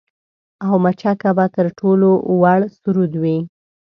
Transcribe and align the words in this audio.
او 0.65 0.73
مچکه 0.83 1.31
به 1.37 1.45
تر 1.55 1.65
ټولو 1.79 2.09
وُړ 2.39 2.59
سرود 2.79 3.13
وي 3.21 3.37